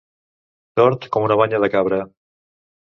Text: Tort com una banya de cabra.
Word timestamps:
Tort 0.81 1.07
com 1.17 1.29
una 1.29 1.39
banya 1.43 1.61
de 1.67 1.71
cabra. 1.77 2.05